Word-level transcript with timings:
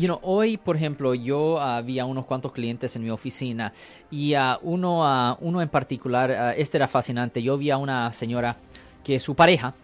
You 0.00 0.06
know, 0.06 0.20
hoy, 0.22 0.58
por 0.58 0.76
ejemplo, 0.76 1.12
yo 1.12 1.58
ah, 1.58 1.78
había 1.78 2.04
unos 2.04 2.24
cuantos 2.24 2.52
clientes 2.52 2.94
en 2.94 3.02
mi 3.02 3.10
oficina 3.10 3.72
y 4.12 4.34
a 4.34 4.56
uno, 4.62 5.34
en 5.40 5.68
particular, 5.68 6.54
este 6.56 6.76
era 6.76 6.86
fascinante. 6.86 7.42
Yo 7.42 7.58
vi 7.58 7.72
a 7.72 7.78
una 7.78 8.12
señora 8.12 8.58
que 9.02 9.18
su 9.18 9.34
pareja 9.34 9.74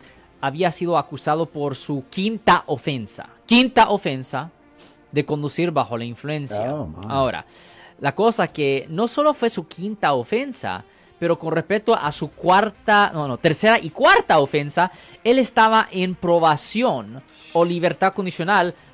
había 0.40 0.70
sido 0.70 0.98
acusado 0.98 1.46
por 1.46 1.74
su 1.74 2.04
quinta 2.10 2.62
ofensa. 2.68 3.28
Quinta 3.44 3.88
ofensa 3.88 4.52
de 5.10 5.24
conducir 5.24 5.72
bajo 5.72 5.98
la 5.98 6.04
influencia. 6.04 6.72
Oh. 6.72 6.92
Ahora, 7.08 7.44
la 7.98 8.14
cosa 8.14 8.46
que 8.46 8.86
no 8.88 9.08
solo 9.08 9.34
fue 9.34 9.50
su 9.50 9.66
quinta 9.66 10.14
ofensa, 10.14 10.84
pero 11.18 11.40
con 11.40 11.52
respecto 11.52 11.92
a 11.92 12.12
su 12.12 12.30
cuarta, 12.30 13.10
no, 13.12 13.26
no, 13.26 13.36
tercera 13.38 13.80
y 13.82 13.90
cuarta 13.90 14.38
ofensa, 14.38 14.92
él 15.24 15.40
estaba 15.40 15.88
en 15.90 16.14
probación 16.14 17.20
o 17.52 17.64
libertad 17.64 18.12
condicional 18.12 18.76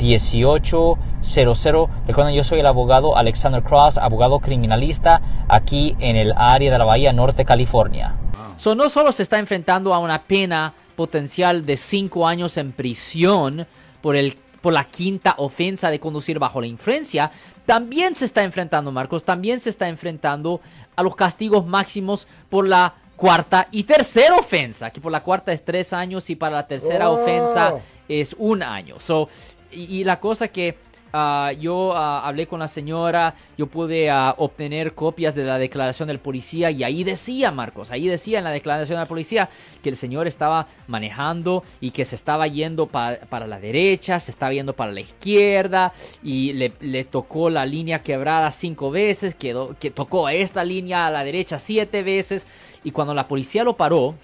1-800-530-1800. 0.00 1.88
Recuerden, 2.06 2.34
yo 2.34 2.44
soy 2.44 2.60
el 2.60 2.66
abogado 2.66 3.16
Alexander 3.16 3.62
Cross, 3.62 3.98
abogado 3.98 4.40
criminalista 4.40 5.20
aquí 5.48 5.94
en 5.98 6.16
el 6.16 6.32
área 6.36 6.72
de 6.72 6.78
la 6.78 6.84
Bahía 6.84 7.12
Norte, 7.12 7.44
California. 7.44 8.14
So, 8.56 8.74
no 8.74 8.88
solo 8.88 9.12
se 9.12 9.22
está 9.22 9.38
enfrentando 9.38 9.94
a 9.94 9.98
una 9.98 10.22
pena 10.22 10.72
potencial 10.96 11.64
de 11.64 11.76
cinco 11.76 12.26
años 12.26 12.56
en 12.56 12.72
prisión 12.72 13.66
por, 14.02 14.16
el, 14.16 14.36
por 14.60 14.72
la 14.72 14.84
quinta 14.84 15.34
ofensa 15.38 15.90
de 15.90 15.98
conducir 15.98 16.38
bajo 16.38 16.60
la 16.60 16.66
influencia, 16.66 17.30
también 17.64 18.14
se 18.14 18.26
está 18.26 18.42
enfrentando, 18.42 18.92
Marcos, 18.92 19.24
también 19.24 19.60
se 19.60 19.70
está 19.70 19.88
enfrentando 19.88 20.60
a 20.96 21.02
los 21.02 21.16
castigos 21.16 21.66
máximos 21.66 22.26
por 22.50 22.68
la 22.68 22.94
cuarta 23.16 23.68
y 23.70 23.84
tercera 23.84 24.36
ofensa, 24.36 24.90
que 24.90 25.00
por 25.00 25.12
la 25.12 25.22
cuarta 25.22 25.52
es 25.52 25.64
tres 25.64 25.92
años 25.92 26.28
y 26.30 26.36
para 26.36 26.56
la 26.56 26.66
tercera 26.66 27.10
Oh. 27.10 27.20
ofensa 27.22 27.74
es 28.08 28.34
un 28.38 28.62
año. 28.62 28.96
So, 28.98 29.28
y, 29.72 30.04
la 30.04 30.20
cosa 30.20 30.48
que 30.48 30.76
ah, 31.12 31.52
yo 31.58 31.92
ah, 31.96 32.26
hablé 32.26 32.46
con 32.46 32.60
la 32.60 32.68
señora, 32.68 33.34
yo 33.58 33.66
pude 33.66 34.10
ah, 34.10 34.34
obtener 34.38 34.94
copias 34.94 35.34
de 35.34 35.44
la 35.44 35.58
declaración 35.58 36.06
del 36.08 36.18
policía 36.20 36.70
y 36.70 36.84
ahí 36.84 37.02
decía, 37.04 37.50
Marcos, 37.50 37.90
ahí 37.90 38.06
decía 38.06 38.38
en 38.38 38.44
la 38.44 38.52
declaración 38.52 38.98
del 38.98 39.08
policía 39.08 39.48
que 39.82 39.88
el 39.88 39.96
señor 39.96 40.26
estaba 40.28 40.66
manejando 40.86 41.64
y 41.80 41.90
que 41.90 42.04
se 42.04 42.14
estaba 42.14 42.46
yendo 42.46 42.86
pa- 42.86 43.16
para 43.28 43.46
la 43.46 43.58
derecha, 43.58 44.20
se 44.20 44.30
estaba 44.30 44.52
yendo 44.52 44.72
para 44.74 44.92
la 44.92 45.00
izquierda 45.00 45.92
y 46.22 46.52
le, 46.52 46.72
le 46.80 47.04
tocó 47.04 47.50
la 47.50 47.66
línea 47.66 48.02
quebrada 48.02 48.50
cinco 48.52 48.90
veces, 48.90 49.34
quedó, 49.34 49.76
que 49.80 49.90
tocó 49.90 50.28
esta 50.28 50.62
línea 50.64 51.06
a 51.06 51.10
la 51.10 51.24
derecha 51.24 51.58
siete 51.58 52.02
veces 52.02 52.46
y 52.84 52.92
cuando 52.92 53.14
la 53.14 53.26
policía 53.26 53.64
lo 53.64 53.76
paró, 53.76 54.14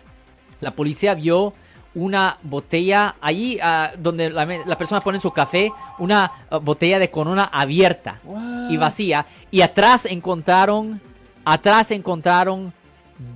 la 0.61 0.71
policía 0.71 1.15
vio 1.15 1.53
una 1.97 2.37
botella 2.43 3.17
ahí 3.23 3.59
ah, 3.63 3.91
donde 3.99 4.29
la, 4.29 4.45
me- 4.45 4.65
la 4.67 4.77
persona 4.77 5.01
pone 5.01 5.19
su 5.19 5.31
café, 5.31 5.73
una 5.99 6.31
ah, 6.51 6.59
botella 6.59 6.99
de 6.99 7.11
corona 7.11 7.45
abierta 7.51 8.21
y 8.71 8.77
vacía. 8.77 9.25
Y 9.51 9.63
atrás 9.63 10.05
encontraron, 10.05 11.01
atrás 11.45 11.91
encontraron 11.91 12.73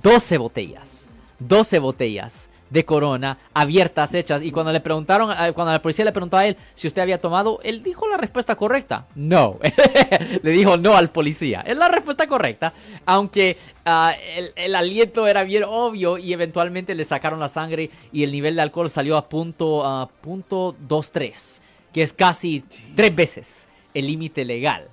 12 0.03 0.37
botellas, 0.37 1.09
12 1.39 1.79
botellas 1.79 2.49
de 2.71 2.85
corona 2.85 3.37
abiertas, 3.53 4.13
hechas. 4.15 4.41
Y 4.41 4.51
cuando 4.51 4.71
le 4.71 4.79
preguntaron, 4.79 5.29
ah, 5.29 5.51
cuando 5.53 5.71
la 5.71 5.81
policía 5.81 6.05
le 6.05 6.11
preguntó 6.11 6.37
a 6.37 6.47
él 6.47 6.57
si 6.73 6.87
usted 6.87 7.01
había 7.01 7.19
tomado, 7.21 7.59
él 7.63 7.83
dijo 7.83 8.07
la 8.07 8.17
respuesta 8.17 8.55
correcta. 8.55 9.05
No. 9.13 9.59
le 10.41 10.51
dijo 10.51 10.77
no 10.77 10.95
al 10.95 11.11
policía. 11.11 11.61
Es 11.67 11.77
la 11.77 11.89
respuesta 11.89 12.25
correcta. 12.25 12.73
Aunque 13.05 13.57
ah, 13.85 14.15
el, 14.35 14.53
el 14.55 14.73
aliento 14.73 15.27
era 15.27 15.43
bien 15.43 15.65
obvio 15.67 16.17
y 16.17 16.33
eventualmente 16.33 16.95
le 16.95 17.05
sacaron 17.05 17.39
la 17.39 17.49
sangre 17.49 17.91
y 18.11 18.23
el 18.23 18.31
nivel 18.31 18.55
de 18.55 18.61
alcohol 18.61 18.89
salió 18.89 19.17
a 19.17 19.27
punto, 19.27 20.09
punto 20.21 20.75
23, 20.79 21.61
que 21.93 22.03
es 22.03 22.13
casi 22.13 22.63
tres 22.95 23.13
veces 23.13 23.67
el 23.93 24.07
límite 24.07 24.45
legal. 24.45 24.87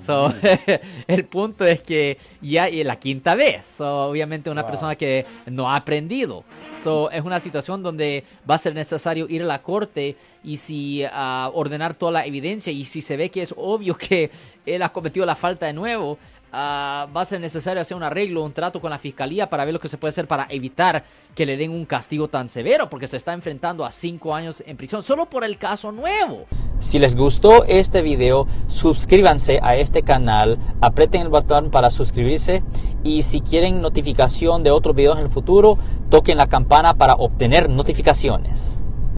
So, 0.00 0.32
el 1.06 1.24
punto 1.26 1.66
es 1.66 1.82
que 1.82 2.18
ya 2.40 2.68
es 2.68 2.86
la 2.86 2.96
quinta 2.96 3.34
vez. 3.34 3.66
So, 3.66 4.06
obviamente 4.06 4.50
una 4.50 4.66
persona 4.66 4.96
que 4.96 5.26
no 5.46 5.70
ha 5.70 5.76
aprendido. 5.76 6.44
So, 6.82 7.10
es 7.10 7.22
una 7.24 7.38
situación 7.40 7.82
donde 7.82 8.24
va 8.48 8.54
a 8.54 8.58
ser 8.58 8.74
necesario 8.74 9.26
ir 9.28 9.42
a 9.42 9.46
la 9.46 9.62
corte 9.62 10.16
y 10.42 10.56
si 10.56 11.02
ah, 11.04 11.50
ordenar 11.52 11.94
toda 11.94 12.12
la 12.12 12.26
evidencia 12.26 12.72
y 12.72 12.84
si 12.84 13.02
se 13.02 13.16
ve 13.16 13.30
que 13.30 13.42
es 13.42 13.54
obvio 13.56 13.94
que 13.94 14.30
él 14.66 14.82
ha 14.82 14.88
cometido 14.88 15.26
la 15.26 15.36
falta 15.36 15.66
de 15.66 15.72
nuevo, 15.72 16.18
ah, 16.52 17.06
va 17.14 17.22
a 17.22 17.24
ser 17.24 17.40
necesario 17.40 17.80
hacer 17.80 17.96
un 17.96 18.02
arreglo, 18.02 18.44
un 18.44 18.52
trato 18.52 18.80
con 18.80 18.90
la 18.90 18.98
fiscalía 18.98 19.48
para 19.48 19.64
ver 19.64 19.74
lo 19.74 19.80
que 19.80 19.88
se 19.88 19.98
puede 19.98 20.10
hacer 20.10 20.26
para 20.26 20.46
evitar 20.50 21.04
que 21.34 21.46
le 21.46 21.56
den 21.56 21.70
un 21.70 21.84
castigo 21.84 22.28
tan 22.28 22.48
severo 22.48 22.88
porque 22.88 23.06
se 23.06 23.16
está 23.16 23.32
enfrentando 23.32 23.84
a 23.84 23.90
cinco 23.90 24.34
años 24.34 24.62
en 24.66 24.76
prisión 24.76 25.02
solo 25.02 25.26
por 25.26 25.44
el 25.44 25.58
caso 25.58 25.92
nuevo. 25.92 26.46
Si 26.78 26.98
les 26.98 27.14
gustó 27.14 27.64
este 27.64 28.02
video, 28.02 28.46
suscríbanse 28.66 29.60
a 29.62 29.76
este 29.76 30.02
canal, 30.02 30.58
aprieten 30.80 31.22
el 31.22 31.28
botón 31.28 31.70
para 31.70 31.90
suscribirse 31.90 32.62
y 33.04 33.22
si 33.22 33.40
quieren 33.40 33.82
notificación 33.82 34.62
de 34.62 34.70
otros 34.70 34.96
videos 34.96 35.18
en 35.18 35.24
el 35.24 35.30
futuro, 35.30 35.78
toquen 36.08 36.38
la 36.38 36.48
campana 36.48 36.94
para 36.94 37.14
obtener 37.14 37.68
notificaciones. 37.68 38.82